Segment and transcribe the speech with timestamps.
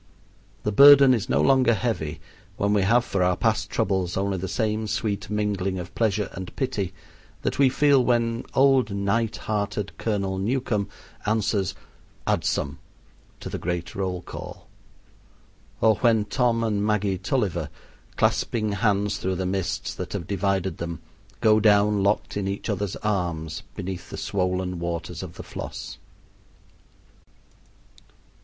[0.63, 2.19] The burden is no longer heavy
[2.57, 6.55] when we have for our past troubles only the same sweet mingling of pleasure and
[6.55, 6.91] pity
[7.43, 10.89] that we feel when old knight hearted Colonel Newcome
[11.27, 11.75] answers
[12.25, 12.79] "adsum"
[13.41, 14.65] to the great roll call,
[15.81, 17.69] or when Tom and Maggie Tulliver,
[18.17, 20.99] clasping hands through the mists that have divided them,
[21.41, 25.99] go down, locked in each other's arms, beneath the swollen waters of the Floss.